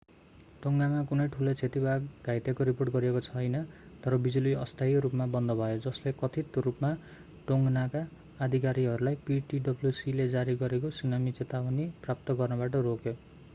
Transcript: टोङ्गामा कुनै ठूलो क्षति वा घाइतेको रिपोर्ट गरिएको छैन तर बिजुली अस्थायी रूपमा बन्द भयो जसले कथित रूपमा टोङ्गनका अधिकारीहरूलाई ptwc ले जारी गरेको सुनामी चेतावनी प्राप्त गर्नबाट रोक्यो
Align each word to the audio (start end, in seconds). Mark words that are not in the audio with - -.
टोङ्गामा 0.61 1.01
कुनै 1.09 1.25
ठूलो 1.33 1.51
क्षति 1.57 1.81
वा 1.81 1.91
घाइतेको 2.23 2.65
रिपोर्ट 2.69 2.93
गरिएको 2.95 3.19
छैन 3.25 3.57
तर 4.05 4.15
बिजुली 4.23 4.53
अस्थायी 4.61 4.95
रूपमा 5.05 5.27
बन्द 5.35 5.55
भयो 5.59 5.77
जसले 5.83 6.13
कथित 6.23 6.57
रूपमा 6.67 6.91
टोङ्गनका 7.47 8.01
अधिकारीहरूलाई 8.47 9.19
ptwc 9.23 10.15
ले 10.15 10.27
जारी 10.29 10.57
गरेको 10.59 10.91
सुनामी 10.97 11.35
चेतावनी 11.41 11.85
प्राप्त 12.01 12.37
गर्नबाट 12.41 12.79
रोक्यो 12.83 13.15